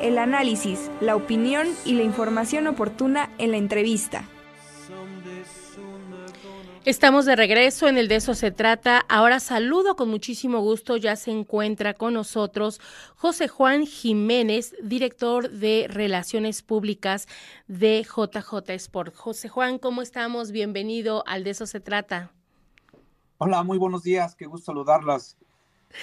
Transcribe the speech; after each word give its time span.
El 0.00 0.18
análisis, 0.18 0.90
la 1.00 1.14
opinión 1.14 1.68
y 1.84 1.92
la 1.92 2.02
información 2.02 2.66
oportuna 2.66 3.30
en 3.38 3.52
la 3.52 3.56
entrevista. 3.56 4.24
Estamos 6.84 7.24
de 7.24 7.34
regreso 7.34 7.88
en 7.88 7.98
el 7.98 8.06
de 8.08 8.16
eso 8.16 8.34
se 8.34 8.52
trata. 8.52 9.04
Ahora 9.08 9.40
saludo 9.40 9.96
con 9.96 10.08
muchísimo 10.08 10.60
gusto. 10.60 10.96
Ya 10.96 11.16
se 11.16 11.32
encuentra 11.32 11.94
con 11.94 12.14
nosotros 12.14 12.80
José 13.16 13.48
Juan 13.48 13.86
Jiménez, 13.86 14.74
director 14.82 15.50
de 15.50 15.86
Relaciones 15.88 16.62
Públicas 16.62 17.26
de 17.66 18.04
JJ 18.04 18.70
Sport. 18.70 19.16
José 19.16 19.48
Juan, 19.48 19.78
¿cómo 19.78 20.02
estamos? 20.02 20.52
Bienvenido 20.52 21.24
al 21.26 21.44
de 21.44 21.50
eso 21.50 21.66
se 21.66 21.80
trata. 21.80 22.30
Hola, 23.38 23.62
muy 23.62 23.78
buenos 23.78 24.02
días. 24.02 24.34
Qué 24.34 24.46
gusto 24.46 24.66
saludarlas. 24.66 25.36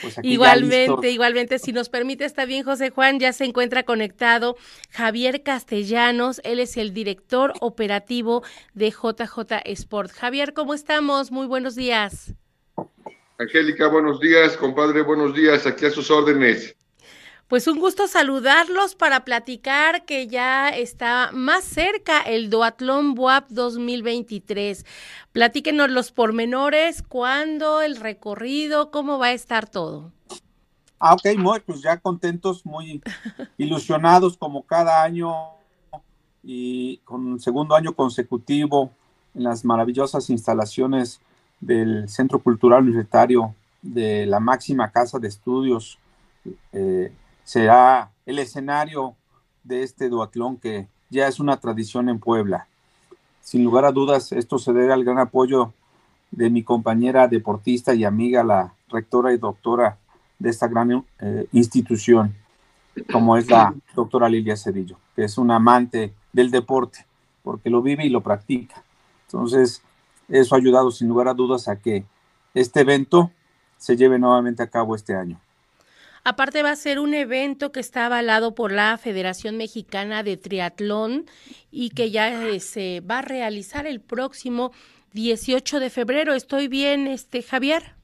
Pues 0.01 0.15
igualmente, 0.23 1.11
igualmente, 1.11 1.59
si 1.59 1.71
nos 1.71 1.89
permite, 1.89 2.25
está 2.25 2.45
bien, 2.45 2.63
José 2.63 2.89
Juan, 2.89 3.19
ya 3.19 3.33
se 3.33 3.45
encuentra 3.45 3.83
conectado 3.83 4.55
Javier 4.91 5.43
Castellanos, 5.43 6.41
él 6.43 6.59
es 6.59 6.77
el 6.77 6.93
director 6.93 7.53
operativo 7.61 8.43
de 8.73 8.91
JJ 8.91 9.61
Sport. 9.65 10.11
Javier, 10.11 10.53
¿cómo 10.53 10.73
estamos? 10.73 11.31
Muy 11.31 11.48
buenos 11.48 11.75
días. 11.75 12.34
Angélica, 13.37 13.87
buenos 13.87 14.20
días, 14.20 14.55
compadre, 14.57 15.01
buenos 15.01 15.34
días, 15.35 15.65
aquí 15.65 15.85
a 15.85 15.89
sus 15.89 16.09
órdenes. 16.12 16.75
Pues 17.53 17.67
un 17.67 17.80
gusto 17.80 18.07
saludarlos 18.07 18.95
para 18.95 19.23
platicar 19.23 20.05
que 20.05 20.25
ya 20.25 20.70
está 20.70 21.30
más 21.34 21.63
cerca 21.63 22.20
el 22.20 22.49
Duatlón 22.49 23.13
BUAP 23.13 23.48
2023. 23.49 24.84
Platíquenos 25.31 25.91
los 25.91 26.12
pormenores, 26.12 27.03
cuándo, 27.03 27.84
el 27.84 27.98
recorrido, 27.98 28.89
cómo 28.89 29.20
va 29.20 29.27
a 29.27 29.34
estar 29.34 29.70
todo. 29.70 30.12
Ah, 30.98 31.13
ok, 31.13 31.38
muy, 31.38 31.59
pues 31.59 31.84
ya 31.84 31.98
contentos, 31.98 32.66
muy 32.66 33.03
ilusionados 33.59 34.35
como 34.35 34.63
cada 34.63 35.04
año 35.04 35.31
y 36.41 36.98
con 37.04 37.24
un 37.24 37.40
segundo 37.40 37.76
año 37.76 37.93
consecutivo 37.93 38.90
en 39.35 39.43
las 39.43 39.63
maravillosas 39.63 40.31
instalaciones 40.31 41.21
del 41.62 42.09
Centro 42.09 42.40
Cultural 42.40 42.81
Universitario 42.81 43.54
de 43.84 44.26
la 44.26 44.40
máxima 44.40 44.90
casa 44.90 45.20
de 45.20 45.27
estudios 45.27 45.99
eh, 46.71 47.13
será 47.44 48.12
el 48.26 48.40
escenario 48.40 49.16
de 49.63 49.84
este 49.84 50.10
duatlón 50.10 50.58
que 50.58 50.88
ya 51.10 51.27
es 51.27 51.40
una 51.40 51.58
tradición 51.58 52.10
en 52.10 52.20
Puebla. 52.20 52.68
Sin 53.41 53.63
lugar 53.63 53.86
a 53.86 53.91
dudas, 53.91 54.32
esto 54.32 54.58
se 54.58 54.74
debe 54.74 54.94
al 54.94 55.04
gran 55.04 55.20
apoyo 55.20 55.74
de 56.32 56.49
mi 56.49 56.64
compañera 56.64 57.27
deportista 57.27 57.94
y 57.94 58.04
amiga, 58.04 58.44
la 58.44 58.74
rectora 58.90 59.34
y 59.34 59.38
doctora 59.38 59.98
de 60.40 60.49
esta 60.49 60.68
gran 60.68 61.05
eh, 61.20 61.48
institución, 61.52 62.36
como 63.12 63.38
es 63.38 63.49
la 63.49 63.74
doctora 63.96 64.30
Lilia 64.30 64.58
Cedillo, 64.58 64.97
que 65.16 65.24
es 65.24 65.38
una 65.38 65.58
amante 65.58 66.14
del 66.31 66.52
deporte, 66.52 67.06
porque 67.44 67.69
lo 67.69 67.81
vive 67.81 68.06
y 68.06 68.09
lo 68.09 68.22
practica. 68.22 68.84
Entonces, 69.28 69.81
eso 70.28 70.56
ha 70.56 70.58
ayudado 70.58 70.91
sin 70.91 71.08
lugar 71.08 71.28
a 71.28 71.34
dudas 71.34 71.68
a 71.68 71.75
que 71.75 72.06
este 72.53 72.81
evento 72.81 73.31
se 73.78 73.96
lleve 73.96 74.18
nuevamente 74.18 74.64
a 74.64 74.68
cabo 74.68 74.96
este 74.96 75.16
año. 75.16 75.40
Aparte 76.25 76.63
va 76.63 76.72
a 76.72 76.75
ser 76.78 77.00
un 77.00 77.13
evento 77.13 77.74
que 77.74 77.81
está 77.81 78.06
avalado 78.06 78.56
por 78.56 78.72
la 78.72 78.97
Federación 78.97 79.57
Mexicana 79.57 80.24
de 80.24 80.38
Triatlón 80.38 81.25
y 81.69 81.90
que 81.90 82.12
ya 82.12 82.47
eh, 82.47 82.62
se 82.62 83.02
va 83.02 83.19
a 83.19 83.22
realizar 83.22 83.85
el 83.88 84.00
próximo 84.00 84.72
18 85.12 85.81
de 85.81 85.90
febrero. 85.90 86.34
¿Estoy 86.34 86.69
bien, 86.69 87.07
este 87.07 87.44
Javier? 87.44 87.96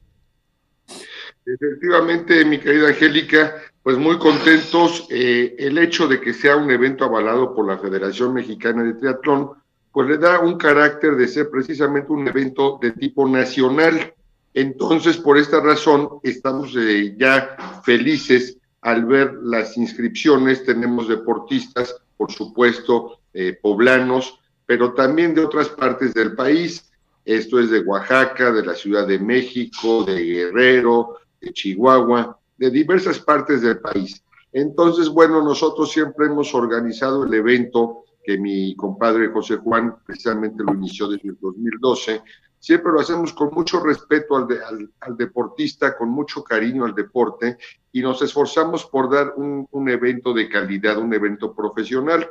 Efectivamente, 1.46 2.44
mi 2.44 2.58
querida 2.58 2.88
Angélica, 2.88 3.54
pues 3.82 3.96
muy 3.96 4.18
contentos. 4.18 5.06
Eh, 5.10 5.56
el 5.58 5.78
hecho 5.78 6.06
de 6.06 6.20
que 6.20 6.34
sea 6.34 6.56
un 6.56 6.70
evento 6.70 7.06
avalado 7.06 7.54
por 7.54 7.66
la 7.66 7.78
Federación 7.78 8.34
Mexicana 8.34 8.82
de 8.82 8.94
Triatlón, 8.94 9.52
pues 9.92 10.08
le 10.08 10.18
da 10.18 10.40
un 10.40 10.58
carácter 10.58 11.16
de 11.16 11.26
ser 11.26 11.48
precisamente 11.50 12.12
un 12.12 12.28
evento 12.28 12.78
de 12.82 12.92
tipo 12.92 13.26
nacional. 13.26 14.14
Entonces, 14.54 15.16
por 15.16 15.38
esta 15.38 15.60
razón, 15.60 16.08
estamos 16.22 16.74
eh, 16.76 17.14
ya 17.18 17.56
felices 17.84 18.58
al 18.80 19.04
ver 19.04 19.34
las 19.42 19.76
inscripciones. 19.76 20.64
Tenemos 20.64 21.08
deportistas, 21.08 21.94
por 22.16 22.32
supuesto, 22.32 23.20
eh, 23.32 23.58
poblanos, 23.60 24.40
pero 24.66 24.92
también 24.92 25.34
de 25.34 25.44
otras 25.44 25.68
partes 25.68 26.14
del 26.14 26.34
país. 26.34 26.90
Esto 27.24 27.60
es 27.60 27.70
de 27.70 27.80
Oaxaca, 27.80 28.50
de 28.50 28.64
la 28.64 28.74
Ciudad 28.74 29.06
de 29.06 29.18
México, 29.18 30.04
de 30.04 30.24
Guerrero, 30.24 31.18
de 31.40 31.52
Chihuahua, 31.52 32.38
de 32.56 32.70
diversas 32.70 33.20
partes 33.20 33.62
del 33.62 33.78
país. 33.78 34.22
Entonces, 34.52 35.08
bueno, 35.08 35.42
nosotros 35.42 35.92
siempre 35.92 36.26
hemos 36.26 36.54
organizado 36.54 37.24
el 37.24 37.32
evento 37.34 38.04
que 38.24 38.36
mi 38.36 38.74
compadre 38.74 39.28
José 39.28 39.56
Juan 39.56 39.96
precisamente 40.04 40.62
lo 40.62 40.74
inició 40.74 41.08
desde 41.08 41.28
el 41.28 41.38
2012, 41.40 42.22
Siempre 42.60 42.92
lo 42.92 43.00
hacemos 43.00 43.32
con 43.32 43.50
mucho 43.52 43.80
respeto 43.80 44.36
al, 44.36 44.92
al, 45.00 45.16
deportista, 45.16 45.96
con 45.96 46.10
mucho 46.10 46.44
cariño 46.44 46.84
al 46.84 46.94
deporte 46.94 47.56
y 47.90 48.02
nos 48.02 48.20
esforzamos 48.22 48.84
por 48.84 49.10
dar 49.10 49.32
un, 49.36 49.66
un 49.70 49.88
evento 49.88 50.32
de 50.34 50.48
calidad, 50.48 50.98
un 50.98 51.12
evento 51.12 51.54
profesional. 51.54 52.30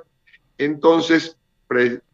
Entonces, 0.57 1.35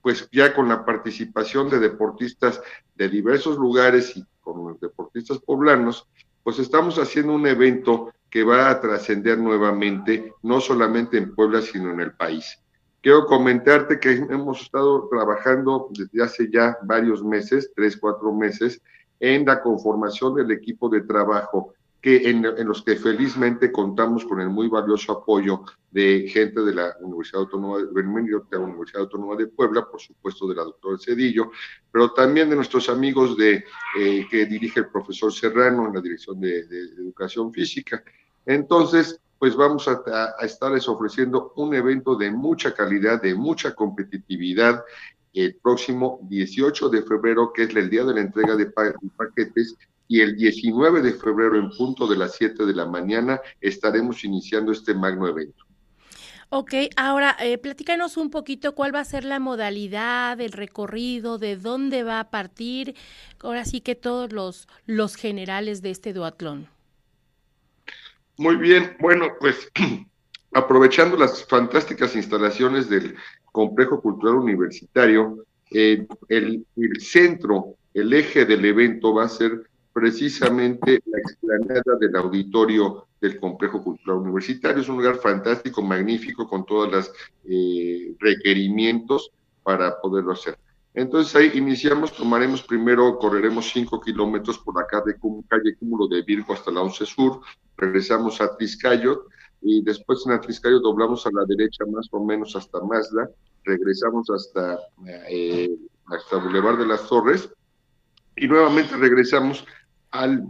pues 0.02 0.30
ya 0.32 0.54
con 0.54 0.70
la 0.70 0.86
participación 0.86 1.70
de 1.70 1.80
deportistas 1.80 2.62
de 2.96 3.10
diversos 3.10 3.58
lugares 3.58 4.16
y 4.16 4.26
con 4.42 4.66
los 4.66 4.80
deportistas 4.80 5.40
poblanos, 5.40 6.08
pues 6.44 6.60
estamos 6.60 6.98
haciendo 7.00 7.34
un 7.34 7.48
evento 7.48 8.14
que 8.30 8.44
va 8.44 8.70
a 8.70 8.82
trascender 8.82 9.38
nuevamente, 9.38 10.34
no 10.42 10.60
solamente 10.60 11.18
en 11.18 11.34
Puebla, 11.34 11.62
sino 11.62 11.92
en 11.92 12.02
el 12.02 12.14
país. 12.14 12.60
Quiero 13.06 13.28
comentarte 13.28 14.00
que 14.00 14.14
hemos 14.14 14.64
estado 14.64 15.08
trabajando 15.08 15.90
desde 15.92 16.24
hace 16.24 16.50
ya 16.52 16.76
varios 16.82 17.24
meses, 17.24 17.72
tres, 17.76 17.96
cuatro 17.98 18.34
meses, 18.34 18.82
en 19.20 19.46
la 19.46 19.62
conformación 19.62 20.34
del 20.34 20.50
equipo 20.50 20.90
de 20.90 21.02
trabajo, 21.02 21.76
que 22.02 22.28
en, 22.28 22.42
los 22.68 22.82
que 22.82 22.96
felizmente 22.96 23.72
contamos 23.72 24.26
con 24.26 24.42
el 24.42 24.50
muy 24.50 24.70
valioso 24.70 25.12
apoyo 25.12 25.62
de 25.92 26.28
gente 26.28 26.62
de 26.62 26.74
la 26.74 26.96
Universidad 27.00 27.42
Autónoma 27.42 27.78
de, 27.78 27.86
de 27.86 28.58
la 28.58 28.60
Universidad 28.60 29.04
Autónoma 29.04 29.36
de 29.36 29.50
Puebla, 29.50 29.86
por 29.88 30.02
supuesto 30.02 30.48
de 30.48 30.56
la 30.56 30.64
doctora 30.64 30.98
Cedillo, 30.98 31.52
pero 31.92 32.12
también 32.12 32.50
de 32.50 32.56
nuestros 32.56 32.90
amigos 32.90 33.38
de, 33.38 33.64
eh, 34.00 34.26
que 34.32 34.48
dirige 34.48 34.80
el 34.80 34.88
profesor 34.88 35.32
Serrano 35.32 35.86
en 35.86 35.94
la 35.94 36.02
Dirección 36.02 36.42
de, 36.42 36.66
de 36.66 36.80
Educación 37.04 37.54
Física. 37.54 38.04
Entonces, 38.48 39.22
pues 39.40 39.56
vamos 39.56 39.88
a, 39.88 40.02
estarles 40.42 40.88
ofreciendo 40.88 41.54
un 41.56 41.74
evento 41.74 42.16
de 42.16 42.32
mucha 42.32 42.74
calidad, 42.74 43.22
de 43.22 43.36
mucha 43.36 43.74
competitividad 43.76 44.84
el 45.34 45.56
próximo 45.56 46.20
18 46.30 46.90
de 46.90 47.04
febrero, 47.04 47.52
que 47.54 47.64
es 47.64 47.76
el 47.76 47.90
día 47.90 48.06
de 48.06 48.14
la 48.14 48.22
entrega 48.22 48.56
de, 48.56 48.68
paquetes, 48.68 49.76
y 50.08 50.22
el 50.22 50.36
19 50.38 51.02
de 51.02 51.14
febrero 51.14 51.58
en 51.58 51.70
punto 51.72 52.08
de 52.08 52.16
las 52.16 52.36
7 52.36 52.66
de 52.66 52.74
la 52.74 52.86
mañana 52.86 53.42
estaremos 53.60 54.24
iniciando 54.24 54.72
este 54.72 54.94
magno 54.94 55.28
evento. 55.28 55.66
Ok, 56.50 56.74
ahora 56.96 57.36
eh, 57.42 57.58
platícanos 57.58 58.18
un 58.18 58.30
poquito 58.30 58.76
cuál 58.76 58.96
va 58.96 59.00
a 59.00 59.06
ser 59.06 59.26
la 59.26 59.40
modalidad, 59.40 60.40
el 60.40 60.52
recorrido, 60.54 61.38
de 61.38 61.58
dónde 61.58 62.04
va 62.04 62.20
a 62.20 62.30
partir, 62.30 62.96
ahora 63.40 63.66
sí 63.66 63.82
que 63.82 63.96
todos 63.96 64.32
los, 64.32 64.68
los 64.86 65.16
generales 65.16 65.82
de 65.82 65.90
este 65.90 66.14
duatlón. 66.14 66.70
Muy 68.38 68.58
bien, 68.58 68.98
bueno, 69.00 69.28
pues 69.40 69.72
aprovechando 70.54 71.18
las 71.18 71.46
fantásticas 71.46 72.16
instalaciones 72.16 72.90
del 72.90 73.16
Complejo 73.52 74.02
Cultural 74.02 74.36
Universitario, 74.36 75.46
eh, 75.72 76.06
el, 76.28 76.66
centro, 77.00 77.76
el 77.94 78.14
eje 78.14 78.46
del 78.46 78.66
evento 78.66 79.14
va 79.14 79.26
a 79.26 79.30
ser 79.30 79.70
precisamente 79.94 81.02
la 81.06 81.20
explanada 81.20 81.96
del 82.00 82.16
auditorio 82.18 83.08
del 83.22 83.40
Complejo 83.40 83.82
Cultural 83.82 84.18
Universitario. 84.18 84.82
Es 84.82 84.90
un 84.90 84.98
lugar 84.98 85.16
fantástico, 85.16 85.82
magnífico, 85.82 86.48
con 86.48 86.66
todos 86.66 86.92
los 86.92 87.12
eh, 87.46 88.14
requerimientos 88.20 89.32
para 89.64 90.00
poderlo 90.02 90.34
hacer. 90.34 90.58
Entonces 90.96 91.36
ahí 91.36 91.52
iniciamos, 91.56 92.14
tomaremos 92.14 92.64
primero, 92.64 93.18
correremos 93.18 93.70
5 93.70 94.00
kilómetros 94.00 94.58
por 94.60 94.76
la 94.80 94.88
calle, 94.88 95.18
calle 95.50 95.76
Cúmulo 95.78 96.08
de 96.08 96.22
Virgo 96.22 96.54
hasta 96.54 96.72
la 96.72 96.82
11 96.82 97.06
Sur, 97.06 97.42
regresamos 97.76 98.40
a 98.40 98.56
Triscayo 98.56 99.28
y 99.62 99.84
después 99.84 100.26
en 100.26 100.40
Triscayo 100.40 100.80
doblamos 100.80 101.26
a 101.28 101.32
la 101.34 101.44
derecha 101.46 101.84
más 101.86 102.08
o 102.12 102.24
menos 102.24 102.56
hasta 102.56 102.80
Mazda, 102.80 103.30
regresamos 103.66 104.30
hasta, 104.30 104.80
eh, 105.30 105.70
hasta 106.06 106.38
Boulevard 106.38 106.78
de 106.78 106.88
las 106.88 107.06
Torres 107.10 107.50
y 108.38 108.48
nuevamente 108.48 108.96
regresamos 108.96 109.66
al, 110.12 110.46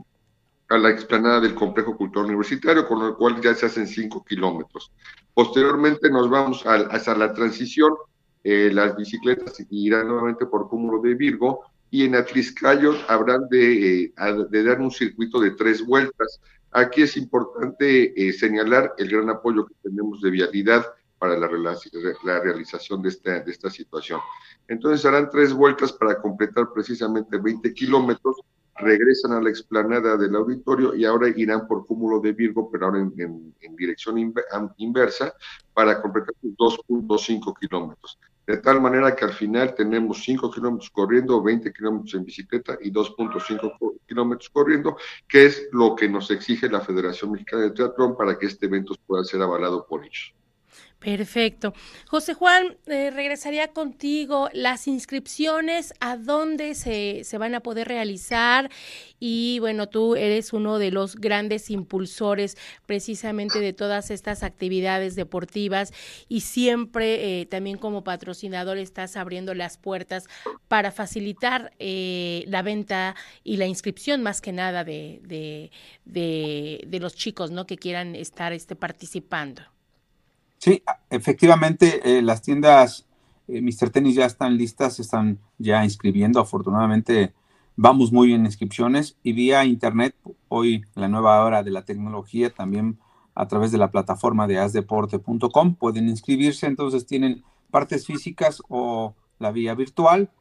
a 0.69 0.77
la 0.77 0.92
explanada 0.92 1.39
del 1.39 1.56
Complejo 1.56 1.97
Cultural 1.97 2.27
Universitario, 2.27 2.88
con 2.88 3.00
lo 3.00 3.18
cual 3.18 3.42
ya 3.42 3.56
se 3.56 3.65
hacen 3.65 3.88
5 3.88 4.24
kilómetros. 4.24 4.92
Posteriormente 5.33 6.07
nos 6.12 6.30
vamos 6.30 6.63
hasta 6.68 7.18
la 7.18 7.33
transición 7.33 7.95
eh, 8.45 8.69
las 8.71 8.95
bicicletas 8.95 9.57
irán 9.69 10.07
nuevamente 10.07 10.45
por 10.45 10.69
cúmulo 10.69 11.01
de 11.01 11.15
Virgo 11.15 11.65
y 11.92 12.06
en 12.06 12.15
Atliscayo 12.15 12.94
habrán 13.07 13.50
de, 13.50 14.03
eh, 14.03 14.13
de, 14.50 14.63
dar 14.63 14.80
un 14.80 14.92
circuito 14.92 15.39
de 15.39 15.51
tres 15.51 15.86
vueltas 15.86 16.39
Aquí 16.75 17.03
es 17.03 17.15
importante 17.15 17.88
eh, 18.21 18.33
señalar 18.33 18.95
el 18.97 19.07
gran 19.07 19.30
apoyo 19.30 19.65
que 19.65 19.75
tenemos 19.81 20.19
de 20.19 20.30
vialidad 20.30 20.86
para 21.18 21.38
la, 21.38 21.50
la 22.25 22.39
realización 22.42 23.01
de 23.01 23.07
esta, 23.07 23.39
de 23.39 23.50
esta 23.50 23.69
situación. 23.69 24.19
Entonces 24.68 25.06
harán 25.06 25.30
tres 25.30 25.53
vueltas 25.53 25.94
para 25.94 26.21
completar 26.21 26.74
precisamente 26.74 27.38
20 27.38 27.74
kilómetros, 27.74 28.42
regresan 28.75 29.31
a 29.31 29.42
la 29.42 29.50
explanada 29.50 30.18
del 30.18 30.36
auditorio 30.36 30.94
y 30.94 31.06
ahora 31.06 31.30
irán 31.30 31.65
por 31.65 31.86
cúmulo 31.86 32.19
de 32.19 32.33
Virgo, 32.33 32.69
pero 32.69 32.88
ahora 32.88 33.00
en, 33.00 33.56
en 33.62 33.75
dirección 33.77 34.18
inversa, 34.75 35.33
para 35.74 36.01
completar 36.01 36.36
2.5 36.44 37.57
kilómetros 37.57 38.19
de 38.47 38.57
tal 38.57 38.81
manera 38.81 39.15
que 39.15 39.25
al 39.25 39.33
final 39.33 39.74
tenemos 39.74 40.24
5 40.24 40.51
kilómetros 40.51 40.89
corriendo, 40.92 41.42
20 41.42 41.74
kilómetros 41.74 42.13
en 42.13 42.25
bicicleta 42.25 42.77
y 42.81 42.92
2.5 42.92 44.00
kilómetros 44.07 44.50
corriendo, 44.50 44.97
que 45.27 45.45
es 45.45 45.68
lo 45.71 45.95
que 45.95 46.07
nos 46.07 46.30
exige 46.31 46.69
la 46.69 46.81
Federación 46.81 47.31
Mexicana 47.31 47.63
de 47.63 47.71
Triatlón 47.71 48.15
para 48.15 48.38
que 48.38 48.45
este 48.45 48.68
evento 48.68 48.94
pueda 49.07 49.24
ser 49.24 49.42
avalado 49.42 49.86
por 49.88 50.06
ellos. 50.06 50.33
Perfecto. 51.00 51.74
José 52.07 52.33
Juan, 52.33 52.77
eh, 52.88 53.12
regresaría 53.12 53.68
contigo. 53.68 54.50
Las 54.53 54.88
inscripciones, 54.88 55.94
¿a 56.00 56.18
dónde 56.18 56.74
se, 56.74 57.24
se, 57.24 57.38
van 57.38 57.53
a 57.53 57.59
poder 57.59 57.88
realizar? 57.88 58.71
Y 59.19 59.59
bueno, 59.59 59.88
tú 59.88 60.15
eres 60.15 60.51
uno 60.51 60.80
de 60.80 60.89
los 60.89 61.15
grandes 61.15 61.69
impulsores 61.69 62.57
precisamente 62.88 63.59
de 63.59 63.71
todas 63.71 64.09
estas 64.09 64.42
actividades 64.42 65.15
deportivas 65.15 65.94
y 66.27 66.42
siempre 66.42 67.42
eh, 67.42 67.45
también 67.45 67.77
como 67.77 68.03
patrocinador 68.03 68.77
estás 68.77 69.15
abriendo 69.15 69.53
las 69.53 69.77
puertas 69.77 70.27
para 70.68 70.92
facilitar 70.92 71.71
eh, 71.77 72.45
la 72.47 72.63
venta 72.63 73.15
y 73.44 73.57
la 73.57 73.68
inscripción 73.68 74.24
más 74.24 74.42
que 74.42 74.53
nada 74.53 74.83
de, 74.83 75.19
de, 75.24 75.71
de, 76.06 76.83
de 76.88 77.00
los 77.00 77.15
chicos 77.15 77.51
¿no? 77.51 77.68
que 77.68 77.77
quieran 77.77 78.15
estar 78.15 78.53
este, 78.53 78.75
participando. 78.75 79.75
Sí, 80.57 80.84
efectivamente, 81.10 82.18
eh, 82.18 82.22
las 82.22 82.42
tiendas 82.42 83.06
eh, 83.48 83.62
Mr. 83.62 83.90
Tennis 83.90 84.16
ya 84.16 84.25
están 84.25 84.57
listas, 84.57 85.00
están 85.00 85.40
ya 85.57 85.84
inscribiendo. 85.84 86.40
Afortunadamente, 86.40 87.34
vamos 87.75 88.12
muy 88.12 88.28
bien 88.28 88.42
en 88.42 88.48
inscripciones 88.48 89.18
y 89.24 89.34
vía 89.34 89.66
internet, 89.66 90.16
hoy 90.48 90.86
la 90.96 91.07
nueva 91.07 91.44
hora 91.44 91.63
de 91.63 91.72
la 91.72 91.86
tecnología, 91.86 92.50
también 92.50 93.00
a 93.36 93.48
través 93.48 93.72
de 93.72 93.78
la 93.78 93.92
plataforma 93.92 94.48
de 94.48 94.60
asdeporte.com 94.60 95.75
pueden 95.75 96.10
inscribirse. 96.10 96.68
Entonces, 96.68 97.06
tienen 97.06 97.44
partes 97.69 98.06
físicas 98.06 98.62
o 98.69 99.13
la 99.40 99.52
vía 99.52 99.75
virtual 99.75 100.31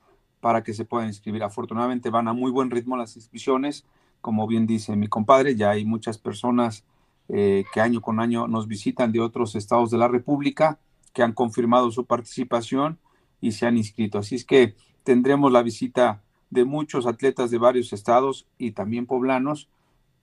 para 0.40 0.62
que 0.62 0.74
se 0.74 0.84
puedan 0.84 1.08
inscribir. 1.08 1.42
Afortunadamente, 1.42 2.10
van 2.10 2.28
a 2.28 2.32
muy 2.32 2.50
buen 2.50 2.70
ritmo 2.70 2.96
las 2.96 3.16
inscripciones. 3.16 3.84
Como 4.20 4.46
bien 4.46 4.66
dice 4.66 4.96
mi 4.96 5.08
compadre, 5.08 5.56
ya 5.56 5.70
hay 5.70 5.84
muchas 5.84 6.16
personas 6.18 6.84
eh, 7.28 7.64
que 7.72 7.80
año 7.80 8.00
con 8.00 8.20
año 8.20 8.46
nos 8.46 8.68
visitan 8.68 9.12
de 9.12 9.20
otros 9.20 9.54
estados 9.54 9.90
de 9.90 9.98
la 9.98 10.08
República, 10.08 10.78
que 11.12 11.22
han 11.22 11.32
confirmado 11.32 11.90
su 11.90 12.04
participación 12.04 12.98
y 13.40 13.52
se 13.52 13.66
han 13.66 13.76
inscrito. 13.76 14.18
Así 14.18 14.34
es 14.34 14.44
que 14.44 14.74
tendremos 15.04 15.52
la 15.52 15.62
visita 15.62 16.22
de 16.50 16.64
muchos 16.64 17.06
atletas 17.06 17.50
de 17.50 17.58
varios 17.58 17.92
estados 17.92 18.46
y 18.58 18.72
también 18.72 19.06
poblanos. 19.06 19.68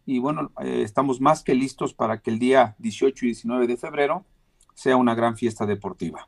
Y 0.05 0.19
bueno, 0.19 0.51
eh, 0.61 0.81
estamos 0.83 1.21
más 1.21 1.43
que 1.43 1.55
listos 1.55 1.93
para 1.93 2.21
que 2.21 2.31
el 2.31 2.39
día 2.39 2.75
18 2.79 3.25
y 3.25 3.29
19 3.29 3.67
de 3.67 3.77
febrero 3.77 4.25
sea 4.73 4.97
una 4.97 5.15
gran 5.15 5.37
fiesta 5.37 5.65
deportiva. 5.65 6.27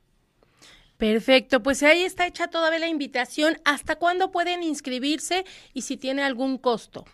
Perfecto, 0.98 1.64
pues 1.64 1.84
ahí 1.84 2.04
está 2.04 2.28
hecha 2.28 2.48
todavía 2.48 2.80
la 2.80 2.88
invitación. 2.88 3.58
¿Hasta 3.66 3.98
cuándo 3.98 4.32
pueden 4.32 4.64
inscribirse 4.64 5.44
y 5.74 5.82
si 5.82 5.98
tiene 5.98 6.24
algún 6.24 6.58
costo? 6.58 7.06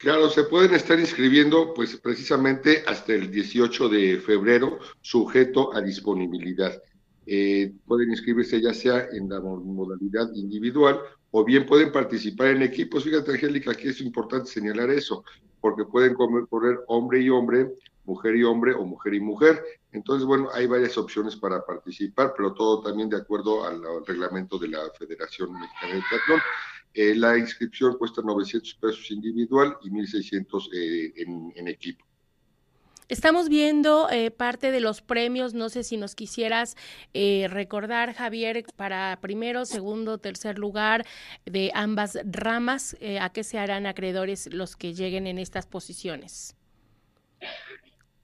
Claro, 0.00 0.30
se 0.30 0.44
pueden 0.44 0.72
estar 0.72 0.98
inscribiendo 0.98 1.74
pues 1.74 1.94
precisamente 1.98 2.82
hasta 2.86 3.12
el 3.12 3.30
18 3.30 3.90
de 3.90 4.16
febrero, 4.16 4.78
sujeto 5.02 5.74
a 5.74 5.82
disponibilidad. 5.82 6.72
Eh, 7.26 7.74
pueden 7.86 8.08
inscribirse 8.08 8.62
ya 8.62 8.72
sea 8.72 9.08
en 9.12 9.28
la 9.28 9.40
modalidad 9.40 10.32
individual 10.32 11.00
o 11.32 11.44
bien 11.44 11.66
pueden 11.66 11.92
participar 11.92 12.46
en 12.48 12.62
equipos. 12.62 13.04
Fíjate, 13.04 13.32
Angélica, 13.32 13.72
aquí 13.72 13.88
es 13.88 14.00
importante 14.00 14.50
señalar 14.50 14.88
eso, 14.88 15.22
porque 15.60 15.84
pueden 15.84 16.14
correr 16.14 16.78
hombre 16.86 17.20
y 17.20 17.28
hombre, 17.28 17.70
mujer 18.06 18.36
y 18.36 18.42
hombre 18.42 18.72
o 18.72 18.86
mujer 18.86 19.12
y 19.12 19.20
mujer. 19.20 19.62
Entonces, 19.92 20.26
bueno, 20.26 20.48
hay 20.54 20.66
varias 20.66 20.96
opciones 20.96 21.36
para 21.36 21.62
participar, 21.66 22.32
pero 22.34 22.54
todo 22.54 22.80
también 22.80 23.10
de 23.10 23.18
acuerdo 23.18 23.66
al, 23.66 23.82
reglamento 24.06 24.58
de 24.58 24.68
la 24.68 24.80
Federación 24.98 25.52
Mexicana 25.52 25.94
de 25.94 26.02
Triatlón. 26.08 26.40
Eh, 26.92 27.14
la 27.14 27.38
inscripción 27.38 27.96
cuesta 27.96 28.20
900 28.22 28.74
pesos 28.74 29.10
individual 29.12 29.76
y 29.82 29.90
1.600 29.90 30.68
eh, 30.74 31.12
en, 31.54 31.68
equipo. 31.68 32.04
Estamos 33.08 33.48
viendo 33.48 34.08
eh, 34.10 34.30
parte 34.30 34.72
de 34.72 34.80
los 34.80 35.00
premios, 35.00 35.54
no 35.54 35.68
sé 35.68 35.84
si 35.84 35.96
nos 35.96 36.14
quisieras 36.14 36.76
recordar, 37.12 38.14
Javier, 38.14 38.64
para 38.76 39.18
primero, 39.20 39.64
segundo, 39.66 40.18
tercer 40.18 40.58
lugar 40.58 41.04
de 41.44 41.72
ambas 41.74 42.18
ramas, 42.24 42.96
¿a 43.20 43.30
qué 43.30 43.42
se 43.42 43.58
harán 43.58 43.86
acreedores 43.86 44.52
los 44.52 44.76
que 44.76 44.94
lleguen 44.94 45.26
en 45.26 45.38
estas 45.38 45.66
posiciones? 45.66 46.56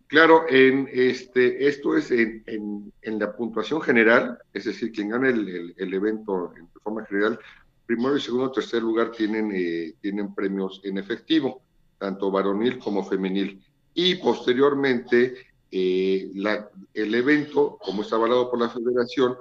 Claro, 0.07 0.45
en 0.49 0.89
este, 0.93 1.67
esto 1.67 1.97
es 1.97 2.13
en, 2.13 2.93
en, 3.03 3.19
la 3.19 3.35
puntuación 3.35 3.81
general, 3.81 4.39
es 4.53 4.67
decir, 4.67 4.93
quien 4.93 5.09
gane 5.09 5.31
el, 5.31 5.75
el 5.77 5.95
evento 5.95 6.53
en 6.57 6.69
forma 6.81 7.05
general 7.07 7.41
primero 7.87 8.17
y 8.17 8.21
segundo, 8.21 8.51
tercer 8.51 8.83
lugar 8.83 9.13
tienen, 9.13 9.51
eh, 9.55 9.95
tienen 10.01 10.35
premios 10.35 10.81
en 10.85 10.99
efectivo, 10.99 11.63
tanto 11.99 12.31
varonil 12.31 12.79
como 12.79 13.05
femenil. 13.05 13.63
Y 13.95 14.17
posteriormente, 14.17 15.35
eh, 15.71 16.31
la, 16.35 16.69
el 16.93 17.15
evento, 17.15 17.79
como 17.81 18.03
está 18.03 18.17
avalado 18.17 18.51
por 18.51 18.61
la 18.61 18.69
federación, 18.69 19.37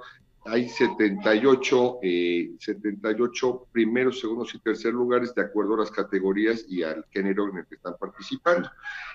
hay 0.48 0.68
78, 0.68 1.98
eh, 2.02 2.52
78 2.60 3.66
primeros, 3.72 4.20
segundos 4.20 4.54
y 4.54 4.60
tercer 4.60 4.92
lugares 4.94 5.34
de 5.34 5.42
acuerdo 5.42 5.74
a 5.74 5.78
las 5.78 5.90
categorías 5.90 6.64
y 6.68 6.82
al 6.82 7.04
género 7.10 7.48
en 7.50 7.58
el 7.58 7.66
que 7.66 7.74
están 7.74 7.96
participando. 7.98 8.70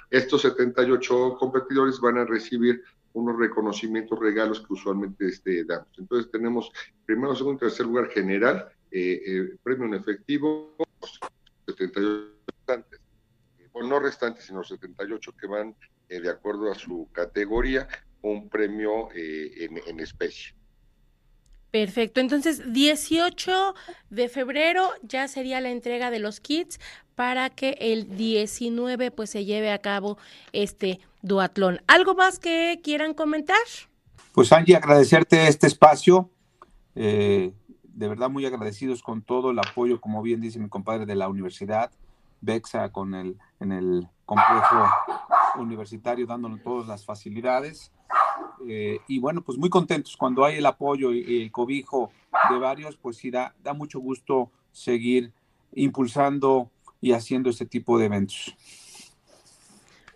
Estos 0.09 0.41
78 0.41 1.37
competidores 1.39 1.99
van 2.01 2.17
a 2.17 2.25
recibir 2.25 2.83
unos 3.13 3.37
reconocimientos, 3.37 4.19
regalos 4.19 4.59
que 4.59 4.73
usualmente 4.73 5.27
este, 5.27 5.63
damos. 5.63 5.87
Entonces 5.97 6.29
tenemos 6.31 6.71
primero, 7.05 7.35
segundo 7.35 7.57
y 7.57 7.69
tercer 7.69 7.85
lugar 7.85 8.09
general, 8.09 8.69
eh, 8.91 9.21
eh, 9.25 9.57
premio 9.63 9.85
en 9.85 9.93
efectivo, 9.95 10.75
78 11.65 12.33
restantes, 12.47 12.99
bueno, 13.71 13.89
no 13.89 13.99
restantes, 13.99 14.45
sino 14.45 14.63
78 14.63 15.31
que 15.39 15.47
van 15.47 15.75
eh, 16.09 16.19
de 16.19 16.29
acuerdo 16.29 16.71
a 16.71 16.75
su 16.75 17.09
categoría, 17.11 17.87
un 18.21 18.49
premio 18.49 19.09
en, 19.13 19.81
en 19.87 19.99
especie. 19.99 20.53
Perfecto, 21.71 22.19
entonces 22.19 22.73
18 22.73 23.73
de 24.09 24.27
febrero 24.27 24.91
ya 25.03 25.29
sería 25.29 25.61
la 25.61 25.69
entrega 25.69 26.11
de 26.11 26.19
los 26.19 26.41
kits 26.41 26.79
para 27.15 27.49
que 27.49 27.77
el 27.79 28.17
19 28.17 29.11
pues 29.11 29.29
se 29.29 29.45
lleve 29.45 29.71
a 29.71 29.77
cabo 29.79 30.17
este 30.51 30.99
duatlón. 31.21 31.81
¿Algo 31.87 32.13
más 32.13 32.39
que 32.39 32.81
quieran 32.83 33.13
comentar? 33.13 33.55
Pues 34.33 34.51
Angie, 34.51 34.75
agradecerte 34.75 35.47
este 35.47 35.67
espacio. 35.67 36.29
Eh, 36.95 37.53
de 37.93 38.07
verdad 38.07 38.29
muy 38.29 38.45
agradecidos 38.45 39.03
con 39.03 39.21
todo 39.21 39.51
el 39.51 39.59
apoyo, 39.59 39.99
como 39.99 40.21
bien 40.21 40.41
dice 40.41 40.59
mi 40.59 40.69
compadre 40.69 41.05
de 41.05 41.15
la 41.15 41.29
universidad, 41.29 41.91
Bexa, 42.41 42.91
con 42.91 43.13
el, 43.13 43.37
en 43.59 43.71
el 43.71 44.07
complejo 44.25 44.85
universitario, 45.59 46.25
dándonos 46.25 46.61
todas 46.63 46.87
las 46.87 47.05
facilidades. 47.05 47.91
Eh, 48.67 48.99
y 49.07 49.19
bueno, 49.19 49.41
pues 49.41 49.57
muy 49.57 49.69
contentos 49.69 50.15
cuando 50.17 50.45
hay 50.45 50.57
el 50.57 50.65
apoyo 50.65 51.13
y, 51.13 51.43
el 51.43 51.51
cobijo 51.51 52.11
de 52.49 52.57
varios, 52.59 52.97
pues 52.97 53.17
sí 53.17 53.31
da, 53.31 53.53
da 53.63 53.73
mucho 53.73 53.99
gusto 53.99 54.51
seguir 54.71 55.33
impulsando 55.73 56.69
y 56.99 57.11
haciendo 57.13 57.49
este 57.49 57.65
tipo 57.65 57.97
de 57.97 58.05
eventos. 58.05 58.55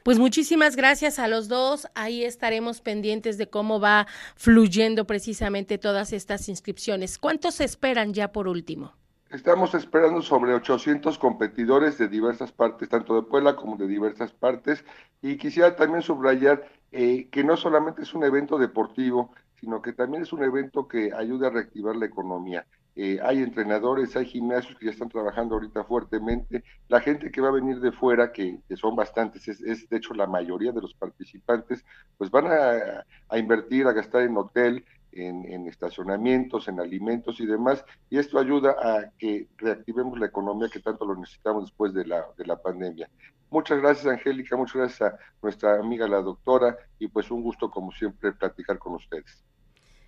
Pues 0.05 0.19
muchísimas 0.19 0.75
gracias 0.75 1.17
a 1.17 1.27
los 1.27 1.47
dos. 1.47 1.87
Ahí 1.95 2.23
estaremos 2.23 2.79
pendientes 2.79 3.39
de 3.39 3.49
cómo 3.49 3.79
va 3.79 4.05
fluyendo 4.35 5.07
precisamente 5.07 5.79
todas 5.79 6.13
estas 6.13 6.47
inscripciones. 6.47 7.17
¿Cuántos 7.17 7.55
se 7.55 7.63
esperan 7.63 8.13
ya 8.13 8.31
por 8.31 8.47
último? 8.47 8.93
Estamos 9.31 9.73
esperando 9.73 10.21
sobre 10.21 10.53
800 10.53 11.17
competidores 11.17 11.97
de 11.97 12.07
diversas 12.07 12.51
partes, 12.51 12.87
tanto 12.87 13.15
de 13.15 13.23
Puebla 13.23 13.55
como 13.55 13.77
de 13.77 13.87
diversas 13.87 14.31
partes. 14.31 14.85
Y 15.23 15.37
quisiera 15.37 15.75
también 15.75 16.03
subrayar 16.03 16.69
eh, 16.91 17.27
que 17.31 17.43
no 17.43 17.57
solamente 17.57 18.03
es 18.03 18.13
un 18.13 18.25
evento 18.25 18.59
deportivo, 18.59 19.31
sino 19.59 19.81
que 19.81 19.91
también 19.91 20.21
es 20.21 20.31
un 20.31 20.43
evento 20.43 20.87
que 20.87 21.13
ayuda 21.17 21.47
a 21.47 21.49
reactivar 21.49 21.95
la 21.95 22.05
economía. 22.05 22.67
Eh, 22.97 23.19
hay 23.21 23.39
entrenadores, 23.39 24.15
hay 24.15 24.25
gimnasios 24.25 24.77
que 24.79 24.85
ya 24.85 24.91
están 24.91 25.09
trabajando 25.09 25.55
ahorita 25.55 25.83
fuertemente, 25.83 26.63
la 26.87 27.01
gente 27.01 27.29
que 27.29 27.41
va 27.41 27.49
a 27.49 27.51
venir 27.51 27.81
de 27.81 27.91
fuera, 27.91 28.31
que, 28.31 28.59
son 28.77 28.95
bastantes, 28.95 29.49
es, 29.49 29.89
de 29.89 29.97
hecho 29.97 30.13
la 30.13 30.27
mayoría 30.27 30.71
de 30.71 30.79
los 30.81 30.93
participantes, 30.93 31.83
pues 32.17 32.31
van 32.31 32.47
a, 32.47 33.37
invertir, 33.37 33.85
a 33.85 33.91
gastar 33.91 34.21
en 34.21 34.37
hotel, 34.37 34.85
en, 35.11 35.67
estacionamientos, 35.67 36.69
en 36.69 36.79
alimentos 36.79 37.41
y 37.41 37.45
demás, 37.45 37.83
y 38.09 38.17
esto 38.17 38.39
ayuda 38.39 38.75
a 38.81 39.11
que 39.17 39.49
reactivemos 39.57 40.17
la 40.17 40.27
economía 40.27 40.69
que 40.71 40.79
tanto 40.79 41.05
lo 41.05 41.17
necesitamos 41.17 41.65
después 41.65 41.93
de 41.93 42.05
la, 42.05 42.25
de 42.37 42.45
la 42.45 42.55
pandemia. 42.61 43.09
Muchas 43.49 43.77
gracias, 43.79 44.07
Angélica, 44.07 44.55
muchas 44.55 44.75
gracias 44.75 45.01
a 45.01 45.17
nuestra 45.41 45.79
amiga 45.79 46.07
la 46.07 46.21
doctora, 46.21 46.77
y 46.97 47.09
pues 47.09 47.29
un 47.29 47.43
gusto, 47.43 47.69
como 47.69 47.91
siempre, 47.91 48.31
platicar 48.31 48.77
con 48.77 48.95
ustedes. 48.95 49.43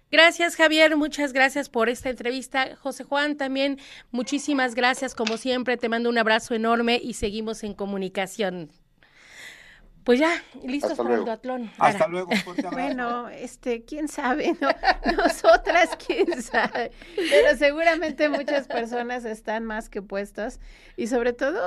Gracias, 0.10 0.56
Javier. 0.56 0.96
Muchas 0.96 1.34
gracias 1.34 1.68
por 1.68 1.90
esta 1.90 2.10
entrevista. 2.10 2.78
José 2.78 3.04
Juan, 3.04 3.36
también 3.36 3.78
muchísimas 4.12 4.74
gracias. 4.74 5.14
Como 5.14 5.36
siempre, 5.38 5.76
te 5.76 5.90
mando 5.90 6.10
un 6.10 6.18
abrazo 6.18 6.54
enorme 6.56 7.00
y 7.04 7.14
seguimos 7.14 7.64
en 7.64 7.74
comunicación. 7.74 8.72
Pues 10.08 10.20
ya, 10.20 10.42
listos 10.64 10.98
para 10.98 11.16
el 11.16 11.26
duatlón. 11.26 11.70
Hasta 11.78 12.08
luego. 12.08 12.30
Bueno, 12.72 13.28
este, 13.28 13.84
quién 13.84 14.08
sabe, 14.08 14.56
¿no? 14.62 14.70
Nosotras, 15.18 15.98
quién 16.08 16.42
sabe. 16.42 16.92
Pero 17.18 17.58
seguramente 17.58 18.30
muchas 18.30 18.70
personas 18.70 19.26
están 19.26 19.66
más 19.66 19.90
que 19.90 20.02
puestas. 20.02 20.62
Y 20.96 21.08
sobre 21.08 21.34
todo, 21.34 21.60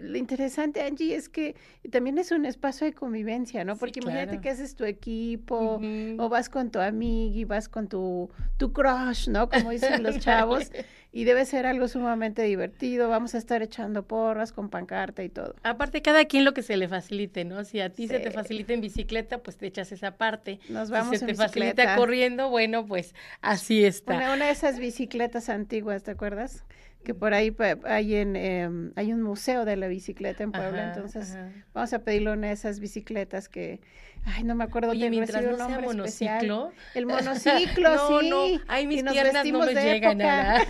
lo 0.00 0.16
interesante, 0.16 0.82
Angie, 0.82 1.16
es 1.16 1.28
que 1.28 1.56
también 1.90 2.18
es 2.18 2.30
un 2.30 2.44
espacio 2.44 2.86
de 2.86 2.92
convivencia, 2.92 3.64
¿no? 3.64 3.74
Porque 3.74 3.98
imagínate 3.98 4.40
que 4.40 4.50
haces 4.50 4.76
tu 4.76 4.84
equipo, 4.84 5.80
o 6.18 6.28
vas 6.28 6.48
con 6.48 6.70
tu 6.70 6.78
amiga 6.78 7.36
y 7.36 7.44
vas 7.46 7.68
con 7.68 7.88
tu, 7.88 8.30
tu 8.58 8.72
crush, 8.72 9.28
¿no? 9.28 9.48
Como 9.48 9.70
dicen 9.70 10.04
los 10.04 10.20
chavos. 10.20 10.70
y 11.12 11.24
debe 11.24 11.44
ser 11.44 11.66
algo 11.66 11.88
sumamente 11.88 12.42
divertido. 12.42 13.08
Vamos 13.08 13.34
a 13.34 13.38
estar 13.38 13.62
echando 13.62 14.02
porras 14.02 14.52
con 14.52 14.68
pancarta 14.68 15.22
y 15.22 15.28
todo. 15.28 15.54
Aparte, 15.62 16.02
cada 16.02 16.26
quien 16.26 16.44
lo 16.44 16.52
que 16.52 16.62
se 16.62 16.76
le 16.76 16.88
facilite, 16.88 17.44
¿no? 17.44 17.64
Si 17.64 17.80
a 17.80 17.90
ti 17.90 18.08
se 18.08 18.18
te 18.20 18.30
facilita 18.30 18.74
en 18.74 18.80
bicicleta, 18.80 19.38
pues 19.38 19.56
te 19.56 19.66
echas 19.66 19.90
esa 19.92 20.16
parte. 20.16 20.60
Nos 20.68 20.90
vamos 20.90 21.14
si 21.14 21.18
se 21.18 21.26
te 21.26 21.34
facilita 21.34 21.96
corriendo, 21.96 22.50
bueno, 22.50 22.86
pues 22.86 23.14
así 23.40 23.84
está. 23.84 24.14
Una, 24.34 24.46
de 24.46 24.50
esas 24.50 24.78
bicicletas 24.78 25.48
antiguas, 25.48 26.02
¿te 26.02 26.10
acuerdas? 26.10 26.64
Que 27.04 27.14
por 27.14 27.32
ahí 27.34 27.54
hay 27.84 28.16
en 28.16 28.36
em, 28.36 28.92
hay 28.96 29.12
un 29.12 29.22
museo 29.22 29.64
de 29.64 29.76
la 29.76 29.88
bicicleta 29.88 30.42
en 30.42 30.52
Puebla, 30.52 30.92
entonces 30.94 31.36
vamos 31.72 31.92
a 31.92 32.00
pedirle 32.00 32.32
una 32.32 32.48
de 32.48 32.52
esas 32.52 32.80
bicicletas 32.80 33.48
que 33.48 33.80
ay 34.24 34.44
no 34.44 34.54
me 34.54 34.64
acuerdo 34.64 34.90
Oye, 34.90 35.08
mientras 35.08 35.42
no 35.42 35.56
sea 35.56 35.80
monociclo. 35.80 36.72
El 36.94 37.06
monociclo, 37.06 37.94
no, 37.94 38.20
sí. 38.20 38.30
No, 38.30 38.62
ay 38.68 38.86
mis 38.86 39.02
piernas 39.02 39.46
no 39.46 39.60
me 39.60 39.74
llegan 39.74 40.20
a 40.22 40.58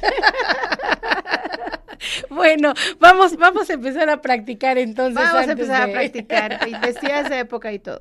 Bueno, 2.30 2.74
vamos, 2.98 3.36
vamos 3.36 3.70
a 3.70 3.74
empezar 3.74 4.08
a 4.10 4.20
practicar 4.20 4.78
entonces. 4.78 5.14
Vamos 5.14 5.48
a 5.48 5.52
empezar 5.52 5.88
a 5.88 5.92
practicar, 5.92 6.60
y 6.66 6.74
vestidas 6.74 7.28
de 7.28 7.40
época 7.40 7.72
y 7.72 7.78
todo. 7.78 8.00